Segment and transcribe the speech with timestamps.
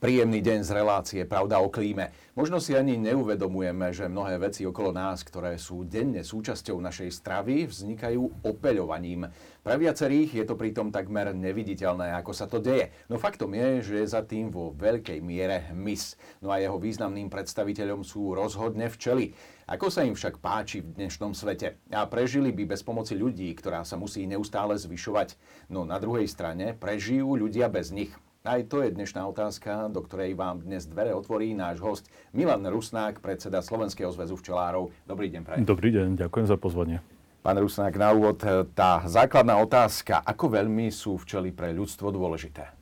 [0.00, 2.08] Príjemný deň z relácie Pravda o klíme.
[2.32, 7.68] Možno si ani neuvedomujeme, že mnohé veci okolo nás, ktoré sú denne súčasťou našej stravy,
[7.68, 9.28] vznikajú opeľovaním.
[9.60, 12.88] Pre viacerých je to pritom takmer neviditeľné, ako sa to deje.
[13.12, 16.16] No faktom je, že je za tým vo veľkej miere hmyz.
[16.40, 19.36] No a jeho významným predstaviteľom sú rozhodne včely.
[19.68, 21.76] Ako sa im však páči v dnešnom svete?
[21.92, 25.36] A prežili by bez pomoci ľudí, ktorá sa musí neustále zvyšovať.
[25.68, 28.16] No na druhej strane prežijú ľudia bez nich.
[28.50, 33.22] Aj to je dnešná otázka, do ktorej vám dnes dvere otvorí náš host Milan Rusnák,
[33.22, 34.90] predseda Slovenského zväzu včelárov.
[35.06, 35.62] Dobrý deň, prajem.
[35.62, 36.98] Dobrý deň, ďakujem za pozvanie.
[37.46, 38.42] Pán Rusnák, na úvod
[38.74, 42.74] tá základná otázka, ako veľmi sú včely pre ľudstvo dôležité?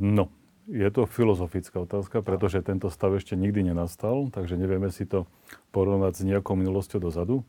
[0.00, 0.32] No,
[0.64, 5.28] je to filozofická otázka, pretože tento stav ešte nikdy nenastal, takže nevieme si to
[5.68, 7.44] porovnať s nejakou minulosťou dozadu.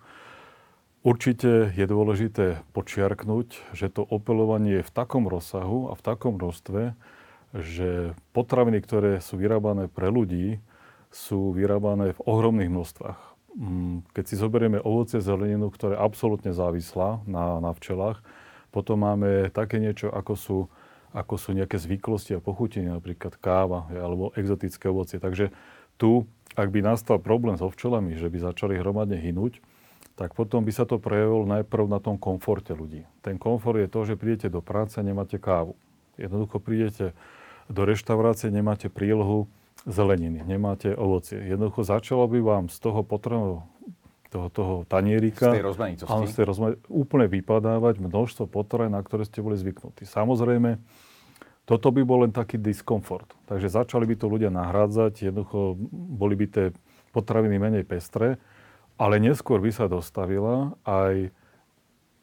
[1.08, 7.00] Určite je dôležité počiarknúť, že to opelovanie je v takom rozsahu a v takom množstve,
[7.54, 10.62] že potraviny, ktoré sú vyrábané pre ľudí,
[11.10, 13.20] sú vyrábané v ohromných množstvách.
[13.58, 18.22] Mm, keď si zoberieme ovoce, zeleninu, ktoré je absolútne závislá na, na včelách,
[18.70, 20.58] potom máme také niečo, ako sú,
[21.10, 25.18] ako sú nejaké zvyklosti a pochutiny, napríklad káva alebo exotické ovocie.
[25.18, 25.50] Takže
[25.98, 29.58] tu, ak by nastal problém so včelami, že by začali hromadne hynúť,
[30.14, 33.08] tak potom by sa to prejavilo najprv na tom komforte ľudí.
[33.26, 35.74] Ten komfort je to, že prídete do práce a nemáte kávu.
[36.20, 37.16] Jednoducho prídete
[37.70, 39.46] do reštaurácie nemáte prílohu
[39.86, 41.40] zeleniny, nemáte ovocie.
[41.40, 43.64] Jednoducho začalo by vám z toho potrebného
[44.30, 46.14] toho, toho tanierika, z tej rozmanitosti.
[46.14, 50.06] Áno, z tej rozmanitosti, úplne vypadávať množstvo potravín, na ktoré ste boli zvyknutí.
[50.06, 50.78] Samozrejme,
[51.66, 53.26] toto by bol len taký diskomfort.
[53.50, 56.66] Takže začali by to ľudia nahrádzať, jednoducho boli by tie
[57.10, 58.38] potraviny menej pestré,
[59.02, 61.34] ale neskôr by sa dostavila aj,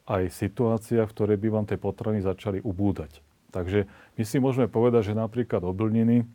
[0.07, 3.26] aj situácia, v ktorej by vám tie potraviny začali ubúdať.
[3.57, 3.89] Takže
[4.21, 6.29] my si môžeme povedať, že napríklad obilniny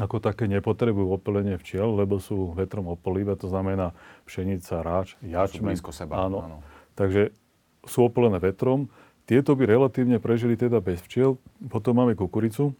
[0.00, 3.92] ako také nepotrebujú opelenie včiel, lebo sú vetrom opelivé, to znamená
[4.24, 5.76] pšenica, ráč, jačmen.
[5.76, 6.24] Sú seba.
[6.24, 6.40] Áno.
[6.40, 6.58] áno.
[6.96, 7.36] Takže
[7.84, 8.88] sú opelené vetrom.
[9.28, 11.36] Tieto by relatívne prežili teda bez včiel.
[11.68, 12.72] Potom máme kukuricu.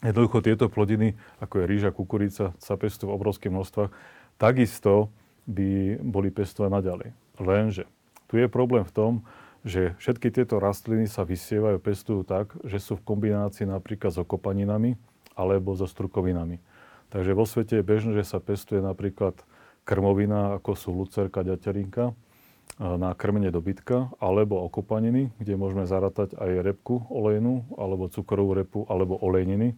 [0.00, 1.12] Jednoducho tieto plodiny,
[1.44, 3.90] ako je rýža, kukurica, sa pestujú v obrovských množstvách.
[4.40, 5.12] Takisto
[5.44, 7.08] by boli pestované naďalej.
[7.36, 7.84] Lenže
[8.32, 9.12] tu je problém v tom,
[9.66, 14.94] že všetky tieto rastliny sa vysievajú, pestujú tak, že sú v kombinácii napríklad s okopaninami
[15.34, 16.58] alebo so strukovinami.
[17.08, 19.38] Takže vo svete je bežné, že sa pestuje napríklad
[19.88, 22.12] krmovina, ako sú lucerka, ďaterinka,
[22.78, 29.16] na krmenie dobytka, alebo okopaniny, kde môžeme zarátať aj repku olejnú, alebo cukrovú repu, alebo
[29.18, 29.74] olejniny.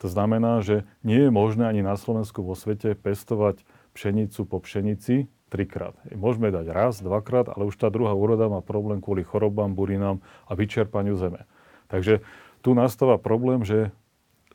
[0.00, 3.60] To znamená, že nie je možné ani na Slovensku vo svete pestovať
[3.92, 5.98] pšenicu po pšenici, trikrát.
[6.14, 10.54] Môžeme dať raz, dvakrát, ale už tá druhá úroda má problém kvôli chorobám, burinám a
[10.54, 11.44] vyčerpaniu zeme.
[11.90, 12.22] Takže
[12.62, 13.90] tu nastáva problém, že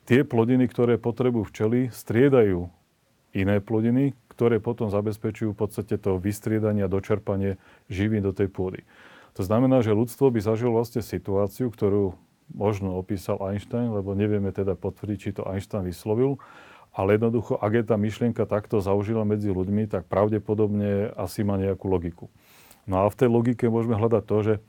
[0.08, 2.72] tie plodiny, ktoré potrebujú včely, striedajú
[3.36, 7.60] iné plodiny, ktoré potom zabezpečujú v podstate to vystriedanie a dočerpanie
[7.92, 8.88] živín do tej pôdy.
[9.36, 12.16] To znamená, že ľudstvo by zažilo vlastne situáciu, ktorú
[12.56, 16.40] možno opísal Einstein, lebo nevieme teda potvrdiť, či to Einstein vyslovil,
[16.96, 21.92] ale jednoducho, ak je tá myšlienka takto zaužila medzi ľuďmi, tak pravdepodobne asi má nejakú
[21.92, 22.32] logiku.
[22.88, 24.60] No a v tej logike môžeme hľadať to, že e,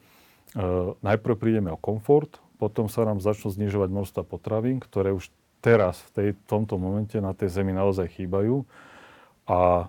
[1.00, 5.32] najprv prídeme o komfort, potom sa nám začnú znižovať množstva potravín, ktoré už
[5.64, 8.68] teraz v tej, tomto momente na tej zemi naozaj chýbajú.
[9.48, 9.88] A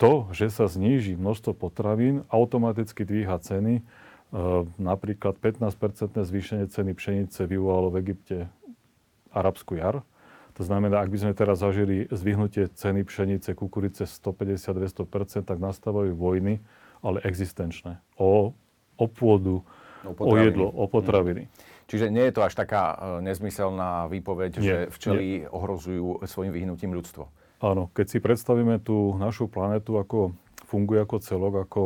[0.00, 3.80] to, že sa zníži množstvo potravín, automaticky dvíha ceny.
[3.80, 3.82] E,
[4.80, 8.48] napríklad 15-percentné zvýšenie ceny pšenice vyvolalo v Egypte
[9.28, 10.00] arabskú jar
[10.56, 16.64] to znamená, ak by sme teraz zažili zvyhnutie ceny pšenice, kukurice 150-200%, tak nastávajú vojny,
[17.04, 18.00] ale existenčné.
[18.16, 18.56] O,
[18.96, 19.60] o pôdu,
[20.00, 21.44] o, o jedlo, o potraviny.
[21.44, 21.50] Mm.
[21.86, 22.96] Čiže nie je to až taká e,
[23.28, 25.46] nezmyselná výpoveď, nie, že včely nie.
[25.46, 27.28] ohrozujú svojim vyhnutím ľudstvo.
[27.62, 30.34] Áno, keď si predstavíme tú našu planetu, ako
[30.66, 31.82] funguje ako celok, ako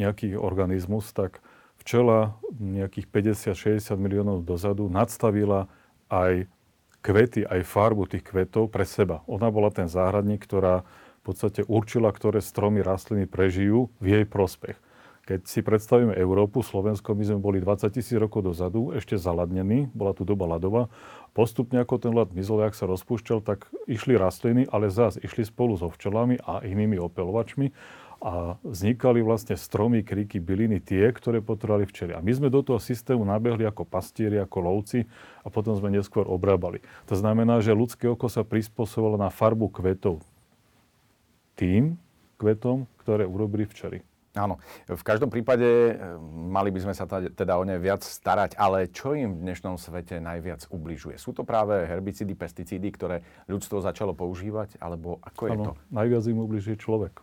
[0.00, 1.44] nejaký organizmus, tak
[1.78, 3.06] včela nejakých
[3.52, 5.70] 50-60 miliónov dozadu nadstavila
[6.10, 6.50] aj
[7.02, 9.22] kvety, aj farbu tých kvetov pre seba.
[9.30, 10.82] Ona bola ten záhradník, ktorá
[11.20, 14.78] v podstate určila, ktoré stromy, rastliny prežijú v jej prospech.
[15.28, 20.16] Keď si predstavíme Európu, Slovensko, my sme boli 20 tisíc rokov dozadu, ešte zaladnení, bola
[20.16, 20.88] tu doba ľadová.
[21.36, 25.76] Postupne ako ten ľad mizol, ak sa rozpúšťal, tak išli rastliny, ale zás išli spolu
[25.76, 27.76] so včelami a inými opelovačmi
[28.18, 32.12] a vznikali vlastne stromy, kríky, byliny, tie, ktoré potrebovali včely.
[32.18, 35.06] A my sme do toho systému nabehli ako pastieri, ako lovci
[35.42, 36.82] a potom sme neskôr obrábali.
[37.06, 40.18] To znamená, že ľudské oko sa prispôsobilo na farbu kvetov
[41.54, 41.94] tým
[42.38, 44.02] kvetom, ktoré urobili včely.
[44.38, 45.92] Áno, v každom prípade e,
[46.30, 50.22] mali by sme sa teda o ne viac starať, ale čo im v dnešnom svete
[50.22, 51.18] najviac ubližuje?
[51.18, 55.72] Sú to práve herbicídy, pesticídy, ktoré ľudstvo začalo používať, alebo ako je ano, to?
[55.90, 57.18] najviac im ubližuje človek.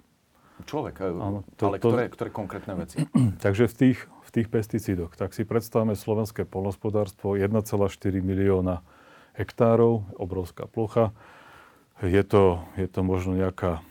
[0.63, 3.03] Človek, Áno, to, ale to, ktoré, ktoré konkrétne veci?
[3.45, 7.75] Takže v tých, v tých pesticídoch, tak si predstavme slovenské polnospodárstvo 1,4
[8.23, 8.79] milióna
[9.35, 11.11] hektárov, obrovská plocha.
[11.99, 13.83] Je to, je to možno nejaká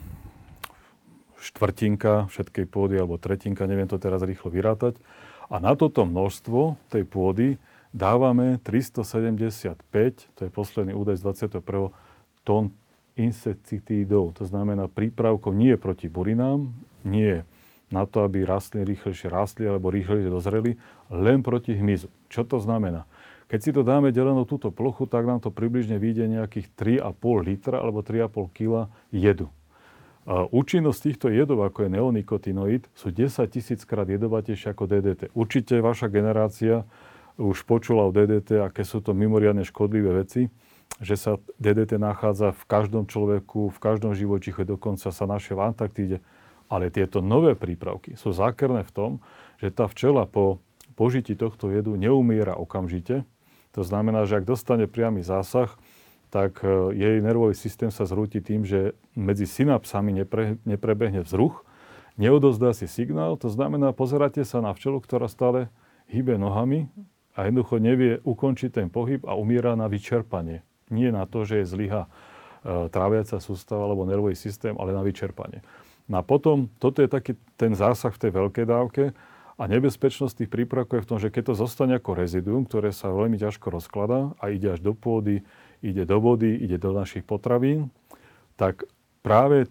[1.45, 4.97] štvrtinka všetkej pôdy, alebo tretinka, neviem to teraz rýchlo vyrátať.
[5.53, 7.61] A na toto množstvo tej pôdy
[7.93, 9.85] dávame 375,
[10.33, 11.93] to je posledný údaj z 21.
[12.49, 12.73] tón
[13.15, 16.75] insekticídov, to znamená prípravkov nie proti burinám,
[17.07, 17.47] nie
[17.95, 20.81] na to, aby rastliny rýchlejšie rastli alebo rýchlejšie dozreli,
[21.15, 22.11] len proti hmyzu.
[22.27, 23.07] Čo to znamená?
[23.47, 27.15] Keď si to dáme delenú túto plochu, tak nám to približne vyjde nejakých 3,5
[27.47, 28.73] litra alebo 3,5 kg
[29.15, 29.47] jedu.
[30.25, 35.29] A účinnosť týchto jedov, ako je neonikotinoid, sú 10 tisíc krát jedovatejšie ako DDT.
[35.37, 36.89] Určite vaša generácia
[37.37, 40.49] už počula o DDT, aké sú to mimoriadne škodlivé veci
[41.03, 46.19] že sa DDT nachádza v každom človeku, v každom živočiche, dokonca sa našiel v Antarktíde.
[46.71, 49.11] Ale tieto nové prípravky sú zákerné v tom,
[49.61, 50.65] že tá včela po
[50.95, 53.27] požití tohto jedu neumiera okamžite.
[53.75, 55.69] To znamená, že ak dostane priamy zásah,
[56.31, 61.67] tak e, jej nervový systém sa zrúti tým, že medzi synapsami nepre, neprebehne vzruch,
[62.15, 65.71] neodozdá si signál, to znamená, pozeráte sa na včelu, ktorá stále
[66.07, 66.87] hýbe nohami
[67.35, 70.63] a jednoducho nevie ukončiť ten pohyb a umiera na vyčerpanie
[70.95, 72.09] nie na to, že je zlyha e,
[72.89, 75.61] tráviaca sústava alebo nervový systém, ale na vyčerpanie.
[76.07, 79.05] No a potom, toto je taký ten zásah v tej veľkej dávke
[79.55, 83.11] a nebezpečnosť tých prípravkov je v tom, že keď to zostane ako reziduum, ktoré sa
[83.11, 85.47] veľmi ťažko rozkladá a ide až do pôdy,
[85.81, 87.89] ide do vody, ide do našich potravín,
[88.59, 88.85] tak
[89.23, 89.71] práve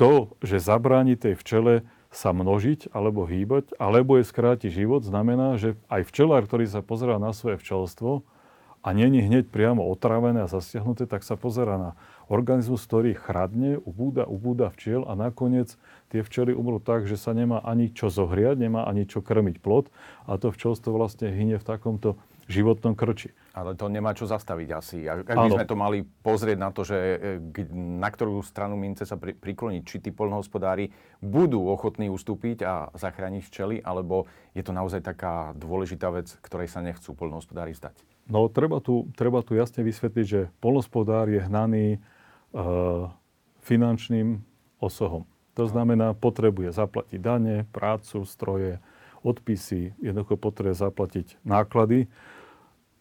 [0.00, 5.76] to, že zabráni tej včele sa množiť alebo hýbať, alebo je skráti život, znamená, že
[5.92, 8.24] aj včelár, ktorý sa pozerá na svoje včelstvo,
[8.82, 11.90] a není hneď priamo otrávené a zasiahnuté, tak sa pozera na
[12.30, 15.74] organizmus, ktorý chradne, ubúda, ubúda včiel a nakoniec
[16.12, 19.90] tie včely umrú tak, že sa nemá ani čo zohriať, nemá ani čo krmiť plod
[20.28, 23.36] a to včelstvo vlastne hynie v takomto životnom krči.
[23.52, 25.04] Ale to nemá čo zastaviť asi.
[25.04, 27.68] Ak by sme to mali pozrieť na to, že e,
[28.00, 30.88] na ktorú stranu mince sa prikloniť, či tí polnohospodári
[31.20, 34.24] budú ochotní ustúpiť a zachrániť včely, alebo
[34.56, 38.17] je to naozaj taká dôležitá vec, ktorej sa nechcú polnohospodári zdať?
[38.28, 41.98] No, treba tu, treba tu jasne vysvetliť, že polnospodár je hnaný e,
[43.64, 44.44] finančným
[44.78, 45.24] osohom.
[45.56, 48.78] To znamená, potrebuje zaplatiť dane, prácu, stroje,
[49.26, 52.06] odpisy, jednoducho potrebuje zaplatiť náklady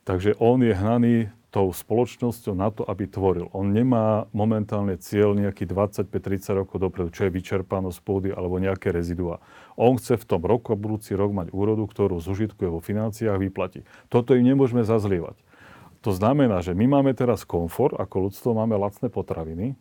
[0.08, 1.16] Takže on je hnaný
[1.48, 3.48] tou spoločnosťou na to, aby tvoril.
[3.56, 9.40] On nemá momentálne cieľ nejaký 25-30 rokov dopredu, čo je vyčerpanosť pôdy alebo nejaké rezidua.
[9.80, 13.88] On chce v tom roku a budúci rok mať úrodu, ktorú zužitkuje vo financiách vyplatí.
[14.12, 15.40] Toto im nemôžeme zazlievať.
[16.06, 19.74] To znamená, že my máme teraz komfort, ako ľudstvo máme lacné potraviny,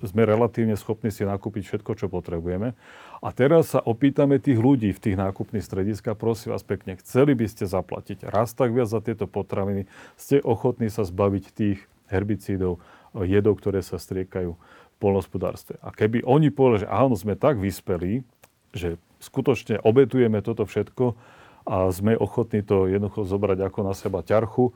[0.00, 2.78] sme relatívne schopní si nakúpiť všetko, čo potrebujeme.
[3.20, 7.50] A teraz sa opýtame tých ľudí v tých nákupných strediskách, prosím vás pekne, chceli by
[7.50, 12.78] ste zaplatiť raz tak viac za tieto potraviny, ste ochotní sa zbaviť tých herbicídov,
[13.14, 15.82] jedov, ktoré sa striekajú v polnospodárstve.
[15.82, 18.22] A keby oni povedali, že áno, sme tak vyspelí,
[18.70, 21.18] že skutočne obetujeme toto všetko
[21.66, 24.72] a sme ochotní to jednoducho zobrať ako na seba ťarchu,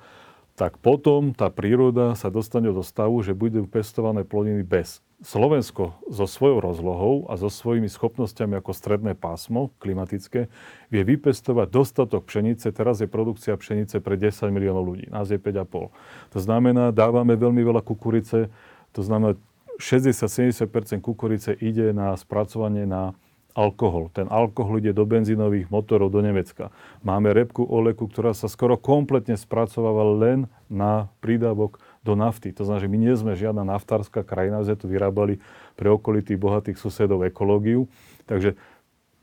[0.54, 5.02] tak potom tá príroda sa dostane do stavu, že budú pestované plodiny bez.
[5.24, 10.46] Slovensko so svojou rozlohou a so svojimi schopnosťami ako stredné pásmo klimatické
[10.94, 12.70] vie vypestovať dostatok pšenice.
[12.70, 15.10] Teraz je produkcia pšenice pre 10 miliónov ľudí.
[15.10, 15.90] Nás je 5,5.
[16.34, 18.46] To znamená, dávame veľmi veľa kukurice.
[18.94, 19.34] To znamená,
[19.82, 23.16] 60-70% kukurice ide na spracovanie na
[23.54, 24.10] alkohol.
[24.10, 26.74] Ten alkohol ide do benzínových motorov do Nemecka.
[27.06, 32.50] Máme repku oleku, ktorá sa skoro kompletne spracováva len na prídavok do nafty.
[32.52, 35.38] To znamená, že my nie sme žiadna naftárska krajina, že tu vyrábali
[35.78, 37.86] pre okolitých bohatých susedov ekológiu.
[38.26, 38.58] Takže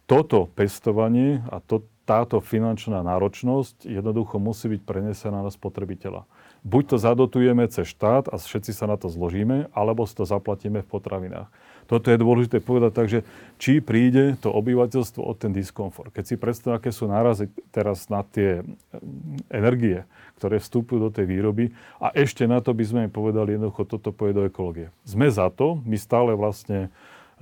[0.07, 6.25] toto pestovanie a to, táto finančná náročnosť jednoducho musí byť prenesená na spotrebiteľa.
[6.65, 10.83] Buď to zadotujeme cez štát a všetci sa na to zložíme, alebo si to zaplatíme
[10.83, 11.47] v potravinách.
[11.91, 13.19] Toto je dôležité povedať, takže
[13.59, 16.15] či príde to obyvateľstvo o ten diskomfort.
[16.15, 20.07] Keď si predstavím, aké sú nárazy teraz na tie mm, energie,
[20.39, 24.15] ktoré vstupujú do tej výroby a ešte na to by sme im povedali, jednoducho toto
[24.15, 24.87] pôjde do ekológie.
[25.03, 26.87] Sme za to, my stále vlastne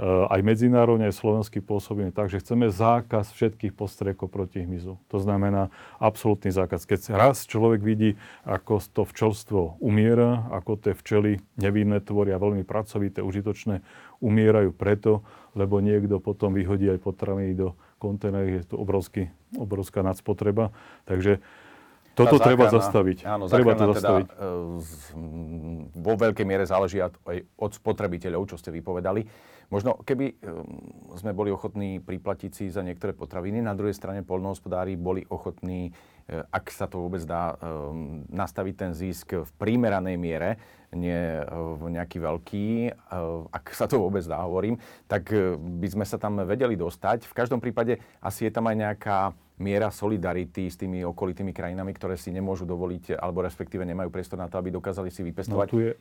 [0.05, 4.95] aj medzinárodne, aj slovenský pôsobíme tak, že chceme zákaz všetkých postriekov proti hmyzu.
[5.11, 5.67] To znamená
[5.99, 6.87] absolútny zákaz.
[6.87, 8.15] Keď raz človek vidí,
[8.47, 13.83] ako to včelstvo umiera, ako tie včely nevinné tvoria veľmi pracovité, užitočné,
[14.23, 19.27] umierajú preto, lebo niekto potom vyhodí aj potraviny do kontajnerov, je to obrovský,
[19.59, 20.71] obrovská nadspotreba.
[21.03, 21.43] Takže
[22.19, 23.17] toto záchrana, treba zastaviť.
[23.23, 24.27] Áno, treba to teda, zastaviť.
[24.27, 24.47] Teda,
[25.95, 29.23] vo veľkej miere záleží aj od spotrebiteľov, čo ste vypovedali.
[29.69, 30.35] Možno keby e,
[31.21, 35.93] sme boli ochotní priplatiť si za niektoré potraviny, na druhej strane polnohospodári boli ochotní,
[36.25, 37.53] e, ak sa to vôbec dá,
[38.33, 40.57] nastaviť ten zisk v primeranej miere,
[40.89, 42.65] nie v nejaký veľký,
[43.53, 45.29] ak sa to vôbec dá, hovorím, tak
[45.77, 47.29] by sme sa tam vedeli dostať.
[47.29, 49.17] V každom prípade asi je tam aj nejaká
[49.59, 54.47] miera solidarity s tými okolitými krajinami, ktoré si nemôžu dovoliť, alebo respektíve nemajú priestor na
[54.47, 55.67] to, aby dokázali si vypestovať.
[55.67, 55.91] No, tu, je,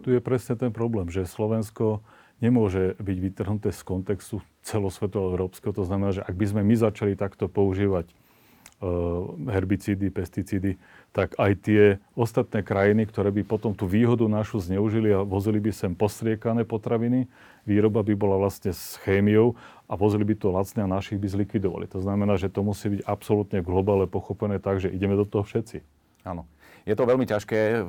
[0.00, 2.00] tu je presne ten problém, že Slovensko
[2.42, 5.76] nemôže byť vytrhnuté z kontextu celosvetového európskeho.
[5.76, 10.80] To znamená, že ak by sme my začali takto používať uh, herbicídy, pesticídy,
[11.14, 11.82] tak aj tie
[12.18, 17.30] ostatné krajiny, ktoré by potom tú výhodu našu zneužili a vozili by sem postriekané potraviny,
[17.64, 19.56] výroba by bola vlastne s chémiou
[19.88, 21.88] a vozili by to lacne a našich by zlikvidovali.
[21.92, 25.80] To znamená, že to musí byť absolútne globálne pochopené tak, že ideme do toho všetci.
[26.24, 26.48] Áno.
[26.84, 27.80] Je to veľmi ťažké.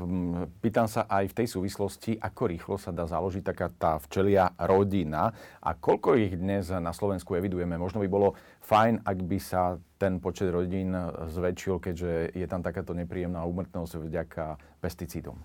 [0.64, 5.36] Pýtam sa aj v tej súvislosti, ako rýchlo sa dá založiť taká tá včelia rodina
[5.60, 7.76] a koľko ich dnes na Slovensku evidujeme.
[7.76, 10.96] Možno by bolo fajn, ak by sa ten počet rodín
[11.28, 15.44] zväčšil, keďže je tam takáto nepríjemná úmrtnosť vďaka pesticídom.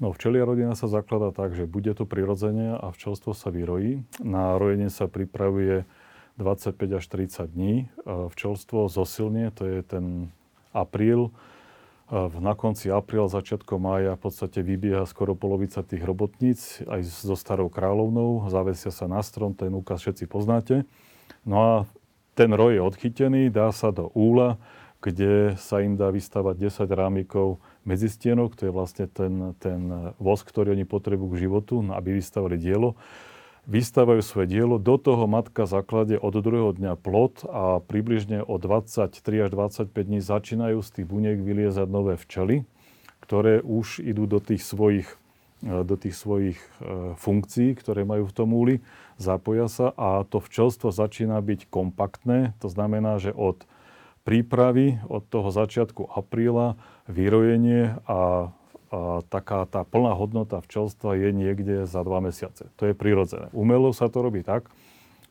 [0.00, 4.00] No, včelia rodina sa zakladá tak, že bude to prirodzenie a včelstvo sa vyrojí.
[4.24, 5.84] Na rojenie sa pripravuje
[6.40, 7.92] 25 až 30 dní.
[8.08, 10.32] Včelstvo zosilnie, to je ten
[10.72, 11.36] apríl,
[12.40, 17.68] na konci apríla, začiatkom mája v podstate vybieha skoro polovica tých robotníc aj so starou
[17.70, 18.50] kráľovnou.
[18.50, 20.88] Zavesia sa na strom, ten úkaz všetci poznáte.
[21.44, 21.72] No a
[22.34, 24.56] ten roj je odchytený, dá sa do úla,
[25.04, 30.76] kde sa im dá vystavať 10 rámikov medzistienok, to je vlastne ten, ten vosk, ktorý
[30.76, 32.98] oni potrebujú k životu, aby vystavili dielo
[33.68, 34.82] vystávajú svoje dielo.
[34.82, 39.14] Do toho matka zaklade od druhého dňa plod a približne o 23
[39.46, 42.64] až 25 dní začínajú z tých buniek vyliezať nové včely,
[43.22, 45.08] ktoré už idú do tých svojich,
[45.62, 48.82] e, do tých svojich e, funkcií, ktoré majú v tom úli,
[49.20, 52.56] zapoja sa a to včelstvo začína byť kompaktné.
[52.64, 53.62] To znamená, že od
[54.22, 56.76] prípravy, od toho začiatku apríla,
[57.08, 58.52] vyrojenie a
[58.90, 62.66] a taká tá plná hodnota včelstva je niekde za dva mesiace.
[62.74, 63.46] To je prirodzené.
[63.54, 64.66] Umelo sa to robí tak,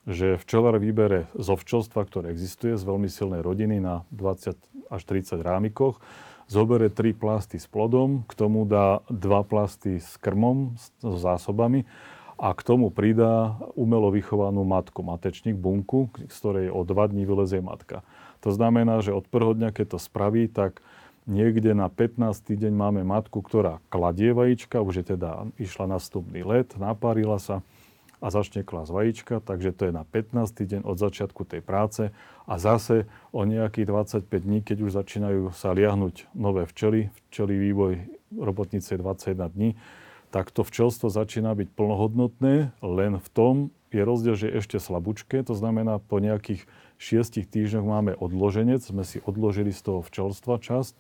[0.08, 4.56] že včelár vybere zo včelstva, ktoré existuje, z veľmi silnej rodiny na 20
[4.90, 6.00] až 30 rámikoch,
[6.48, 11.84] zobere tri plasty s plodom, k tomu dá dva plasty s krmom, s zásobami
[12.40, 17.60] a k tomu pridá umelo vychovanú matku, matečník, bunku, z ktorej o dva dní vylezie
[17.60, 18.08] matka.
[18.46, 20.80] To znamená, že od prvého dňa, keď to spraví, tak
[21.30, 22.42] Niekde na 15.
[22.58, 27.62] deň máme matku, ktorá kladie vajíčka, už je teda išla na stupný let, napárila sa
[28.18, 30.50] a začne klásť vajíčka, takže to je na 15.
[30.58, 32.10] deň od začiatku tej práce
[32.50, 33.86] a zase o nejakých
[34.26, 39.70] 25 dní, keď už začínajú sa liahnuť nové včely, včely vývoj robotnice 21 dní,
[40.34, 43.56] tak to včelstvo začína byť plnohodnotné, len v tom
[43.94, 46.66] je rozdiel, že je ešte slabúčke, to znamená po nejakých
[47.00, 50.94] šiestich týždňoch máme odloženec, sme si odložili z toho včelstva časť,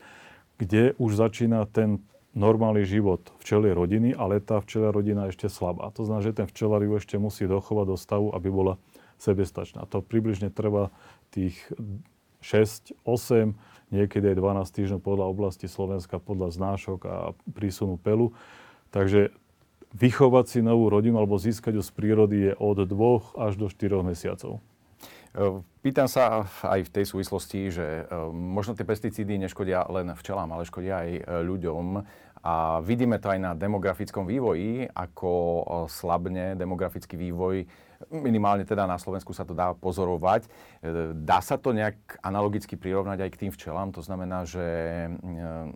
[0.57, 1.99] kde už začína ten
[2.33, 5.91] normálny život včelie rodiny, ale tá včelia rodina je ešte slabá.
[5.99, 8.73] To znamená, že ten včelár ju ešte musí dochovať do stavu, aby bola
[9.19, 9.83] sebestačná.
[9.91, 10.93] To približne trvá
[11.35, 11.59] tých
[12.39, 13.57] 6, 8,
[13.91, 17.15] niekedy aj 12 týždňov podľa oblasti Slovenska, podľa znášok a
[17.51, 18.31] prísunu pelu.
[18.93, 19.35] Takže
[19.91, 24.05] vychovať si novú rodinu alebo získať ju z prírody je od 2 až do 4
[24.05, 24.61] mesiacov.
[25.29, 30.49] E, pýtam sa aj v tej súvislosti, že e, možno tie pesticídy neškodia len včelám,
[30.49, 31.85] ale škodia aj e, ľuďom.
[32.39, 35.59] A vidíme to aj na demografickom vývoji, ako
[35.91, 37.67] slabne demografický vývoj,
[38.07, 40.47] minimálne teda na Slovensku sa to dá pozorovať.
[41.19, 43.91] Dá sa to nejak analogicky prirovnať aj k tým včelám?
[43.91, 44.63] To znamená, že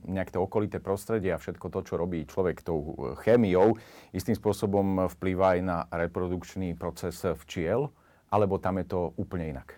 [0.07, 2.95] nejak to okolité prostredie a všetko to, čo robí človek tou
[3.27, 3.75] chémiou,
[4.15, 7.91] istým spôsobom vplýva aj na reprodukčný proces včiel?
[8.33, 9.77] Alebo tam je to úplne inak?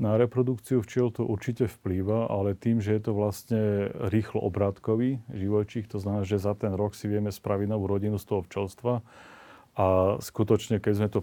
[0.00, 5.88] Na reprodukciu včiel to určite vplýva, ale tým, že je to vlastne rýchlo obrátkový živočích,
[5.88, 9.04] to znamená, že za ten rok si vieme spraviť novú rodinu z toho včelstva
[9.76, 9.86] a
[10.20, 11.20] skutočne, keď sme to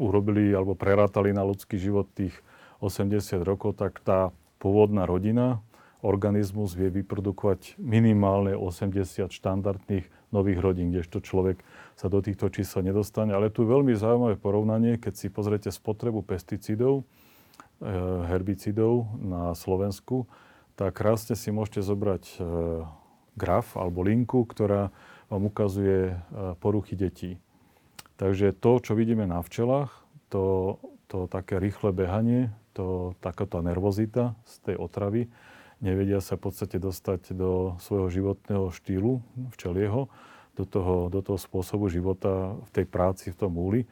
[0.00, 2.32] urobili alebo prerátali na ľudský život tých
[2.80, 5.60] 80 rokov, tak tá pôvodná rodina
[6.04, 11.62] organizmus vie vyprodukovať minimálne 80 štandardných nových rodín, kdežto človek
[11.94, 13.30] sa do týchto čísel nedostane.
[13.30, 17.86] Ale tu je veľmi zaujímavé porovnanie, keď si pozriete spotrebu pesticídov, eh,
[18.26, 20.26] herbicidov na Slovensku,
[20.74, 22.42] tak krásne si môžete zobrať eh,
[23.38, 24.90] graf alebo linku, ktorá
[25.30, 26.18] vám ukazuje eh,
[26.58, 27.38] poruchy detí.
[28.18, 29.90] Takže to, čo vidíme na včelách,
[30.30, 30.78] to,
[31.10, 35.30] to také rýchle behanie, to, takáto nervozita z tej otravy,
[35.84, 39.20] nevedia sa v podstate dostať do svojho životného štýlu
[39.52, 40.08] včelieho,
[40.56, 43.84] do toho, do toho spôsobu života v tej práci, v tom úli.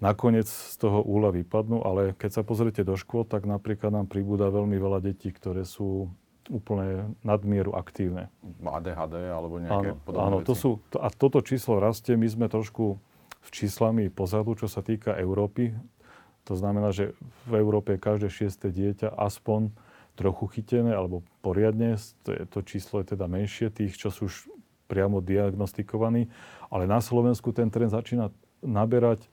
[0.00, 4.48] Nakoniec z toho úla vypadnú, ale keď sa pozriete do škôl, tak napríklad nám pribúda
[4.48, 6.08] veľmi veľa detí, ktoré sú
[6.48, 8.30] úplne nadmieru aktívne.
[8.62, 10.48] ADHD alebo nejaké áno, podobné áno, veci.
[10.48, 12.14] to sú, to, a toto číslo rastie.
[12.14, 13.00] My sme trošku
[13.42, 15.74] s číslami pozadu, čo sa týka Európy.
[16.46, 17.16] To znamená, že
[17.50, 19.74] v Európe je každé šieste dieťa aspoň
[20.16, 22.00] trochu chytené alebo poriadne.
[22.24, 24.48] To, číslo je teda menšie tých, čo sú už
[24.88, 26.32] priamo diagnostikovaní.
[26.72, 28.32] Ale na Slovensku ten trend začína
[28.64, 29.28] naberať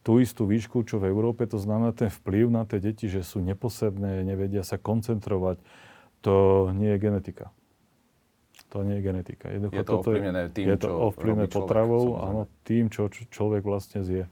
[0.00, 1.44] tú istú výšku, čo v Európe.
[1.50, 5.60] To znamená ten vplyv na tie deti, že sú neposebné, nevedia sa koncentrovať.
[6.24, 7.52] To nie je genetika.
[8.70, 9.50] To nie je genetika.
[9.50, 12.28] Jednoducho, je to ovplyvnené tým, je to čo ovplyvnené človek, potravou, samozrejme.
[12.30, 14.24] áno, tým, čo človek vlastne zje.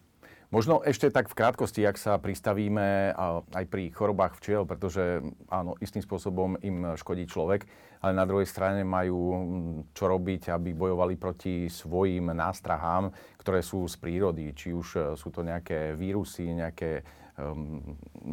[0.49, 3.13] Možno ešte tak v krátkosti, ak sa pristavíme
[3.53, 5.21] aj pri chorobách včiel, pretože
[5.53, 7.69] áno, istým spôsobom im škodí človek,
[8.01, 13.85] ale na druhej strane majú mm, čo robiť, aby bojovali proti svojim nástrahám, ktoré sú
[13.91, 14.57] z prírody.
[14.57, 17.05] Či už e, sú to nejaké vírusy, nejaké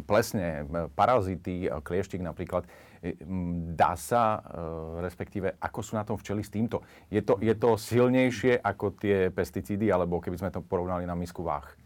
[0.06, 2.66] plesne, m, parazity, e, klieštik napríklad.
[3.02, 3.14] E,
[3.76, 6.82] Dá sa, e, respektíve, ako sú na tom včely s týmto?
[7.12, 11.46] Je to, je to silnejšie ako tie pesticídy, alebo keby sme to porovnali na misku
[11.46, 11.85] váh?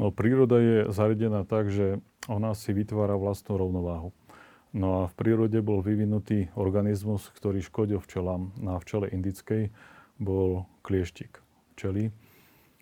[0.00, 4.16] No, príroda je zariadená tak, že ona si vytvára vlastnú rovnováhu.
[4.72, 8.56] No a v prírode bol vyvinutý organizmus, ktorý škodil včelám.
[8.56, 9.68] Na včele indickej
[10.16, 11.44] bol klieštik
[11.76, 12.08] včely.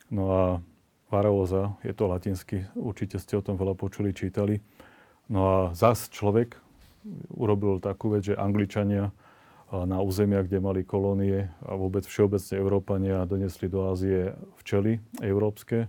[0.07, 0.43] No a
[1.11, 4.63] varóza, je to latinsky, určite ste o tom veľa počuli, čítali.
[5.27, 6.55] No a zas človek
[7.35, 9.11] urobil takú vec, že Angličania
[9.71, 15.87] na územia, kde mali kolónie a vôbec všeobecne Európania donesli do Ázie včely európske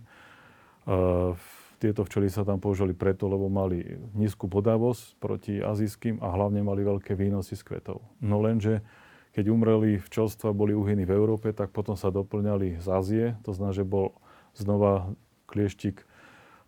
[1.81, 6.85] tieto včely sa tam použili preto, lebo mali nízku bodavosť proti azijským a hlavne mali
[6.85, 8.05] veľké výnosy z kvetov.
[8.21, 8.85] No lenže,
[9.33, 13.25] keď umreli včelstva, boli uhyny v Európe, tak potom sa doplňali z Ázie.
[13.49, 14.13] To znamená, že bol
[14.53, 15.09] znova
[15.49, 16.05] klieštik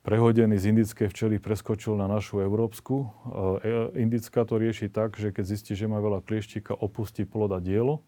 [0.02, 3.08] prehodený z indickej včely, preskočil na našu európsku.
[3.64, 7.62] E, indická to rieši tak, že keď zistí, že má veľa klieštika, opustí plod a
[7.62, 8.04] dielo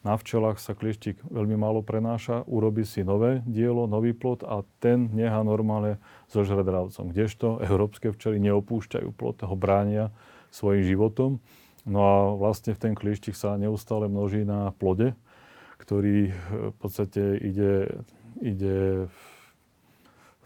[0.00, 5.12] na včelách sa klieštik veľmi málo prenáša, urobí si nové dielo, nový plod a ten
[5.12, 6.00] nechá normálne
[6.32, 7.12] zožrať dravcom.
[7.12, 10.08] Kdežto európske včely neopúšťajú plod, ho bránia
[10.48, 11.36] svojim životom.
[11.84, 15.12] No a vlastne ten klieštik sa neustále množí na plode,
[15.80, 16.32] ktorý
[16.72, 18.04] v podstate ide,
[18.40, 19.04] ide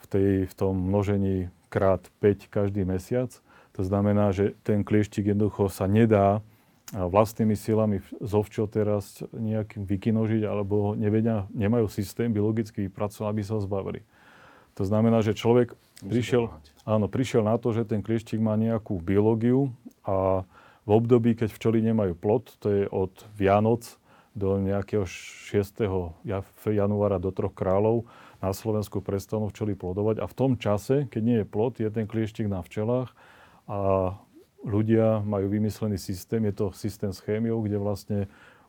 [0.02, 3.30] v, tej, v tom množení krát 5 každý mesiac.
[3.74, 6.42] To znamená, že ten klieštik jednoducho sa nedá
[6.94, 13.60] vlastnými silami zo teraz nejakým vykinožiť alebo nevedia, nemajú systém biologicky vypracovaný, aby sa ho
[13.60, 14.06] zbavili.
[14.78, 16.54] To znamená, že človek prišiel,
[16.86, 19.74] áno, prišiel na to, že ten klieštik má nejakú biológiu
[20.06, 20.46] a
[20.84, 23.98] v období, keď včely nemajú plod, to je od Vianoc
[24.34, 26.26] do nejakého 6.
[26.70, 28.06] januára do troch kráľov,
[28.44, 32.04] na Slovensku prestanú včely plodovať a v tom čase, keď nie je plod, je ten
[32.04, 33.16] klieštik na včelách
[33.64, 34.12] a
[34.64, 38.18] ľudia majú vymyslený systém, je to systém s chémiou, kde vlastne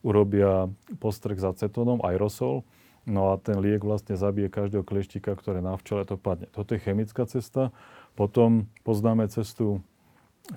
[0.03, 0.69] urobia
[1.01, 2.67] postrek s acetónom, aerosol,
[3.07, 6.51] no a ten liek vlastne zabije každého klieštika, ktoré na včele to padne.
[6.51, 7.73] Toto je chemická cesta.
[8.13, 9.81] Potom poznáme cestu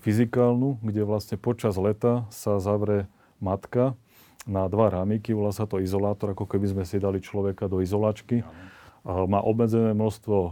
[0.04, 3.08] fyzikálnu, kde vlastne počas leta sa zavre
[3.40, 3.96] matka
[4.44, 8.44] na dva rámiky, volá sa to izolátor, ako keby sme si dali človeka do izolačky.
[9.04, 10.50] Má obmedzené množstvo e,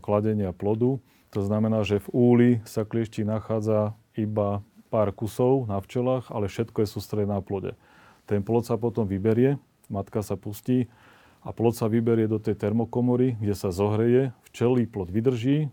[0.00, 0.96] kladenia plodu,
[1.28, 6.82] to znamená, že v úli sa kliešti nachádza iba pár kusov na včelách, ale všetko
[6.82, 7.78] je sústredené na plode.
[8.26, 10.90] Ten plod sa potom vyberie, matka sa pustí
[11.46, 15.70] a plod sa vyberie do tej termokomory, kde sa zohreje, včelý plod vydrží,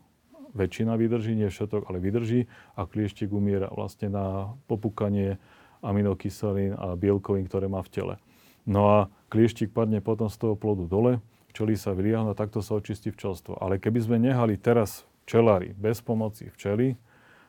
[0.56, 2.48] väčšina vydrží, nie všetok, ale vydrží
[2.80, 5.36] a klieštik umiera vlastne na popukanie
[5.84, 8.16] aminokyselín a bielkovín, ktoré má v tele.
[8.66, 8.98] No a
[9.30, 11.14] klieštik padne potom z toho plodu dole,
[11.52, 13.60] včely sa vyliahnu a takto sa očistí včelstvo.
[13.60, 16.98] Ale keby sme nehali teraz včelári bez pomoci včely,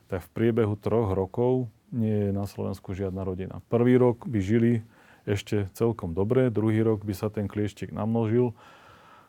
[0.07, 3.63] tak v priebehu troch rokov nie je na Slovensku žiadna rodina.
[3.71, 4.73] Prvý rok by žili
[5.27, 8.55] ešte celkom dobre, druhý rok by sa ten klieštik namnožil.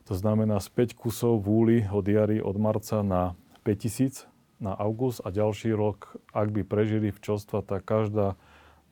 [0.08, 3.34] To znamená z 5 kusov v úli od jary od marca na
[3.66, 8.34] 5000 na august a ďalší rok, ak by prežili včelstva, tak každá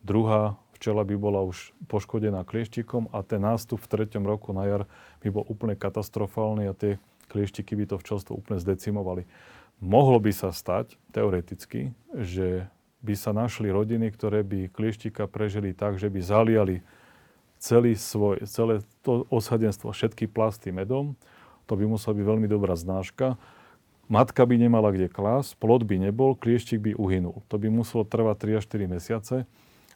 [0.06, 4.84] druhá včela by bola už poškodená klieštikom a ten nástup v treťom roku na jar
[5.26, 7.02] by bol úplne katastrofálny a tie
[7.34, 9.26] klieštiky by to včelstvo úplne zdecimovali.
[9.84, 12.68] Mohlo by sa stať, teoreticky, že
[13.06, 16.82] by sa našli rodiny, ktoré by klieštika prežili tak, že by zaliali
[17.62, 21.14] celý svoj, celé to osadenstvo, všetky plasty medom.
[21.70, 23.38] To by musela byť veľmi dobrá znáška.
[24.06, 27.42] Matka by nemala kde klás, plod by nebol, klieštik by uhynul.
[27.50, 29.36] To by muselo trvať 3 až 4 mesiace.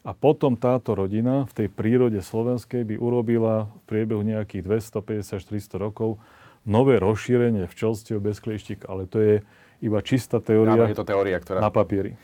[0.00, 6.18] A potom táto rodina v tej prírode slovenskej by urobila v priebehu nejakých 250-400 rokov
[6.64, 8.88] nové rozšírenie včelstiev bez klieštika.
[8.88, 9.34] Ale to je
[9.80, 11.60] iba čistá teória, Áno, je to teória ktorá...
[11.60, 12.16] na papieri.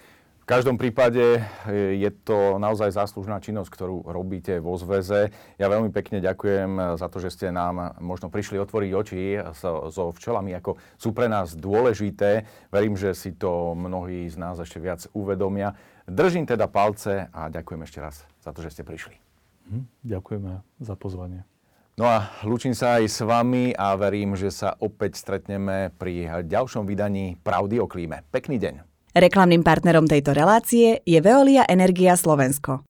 [0.47, 5.35] V každom prípade e, je to naozaj záslužná činnosť, ktorú robíte vo zväze.
[5.59, 10.15] Ja veľmi pekne ďakujem za to, že ste nám možno prišli otvoriť oči so, so
[10.15, 12.47] včelami, ako sú pre nás dôležité.
[12.71, 15.75] Verím, že si to mnohí z nás ešte viac uvedomia.
[16.07, 19.19] Držím teda palce a ďakujem ešte raz za to, že ste prišli.
[19.67, 21.43] Hm, ďakujeme za pozvanie.
[21.97, 26.85] No a lúčim sa aj s vami a verím, že sa opäť stretneme pri ďalšom
[26.85, 28.21] vydaní Pravdy o klíme.
[28.29, 28.75] Pekný deň.
[29.17, 32.85] Reklamným partnerom tejto relácie je Veolia Energia Slovensko.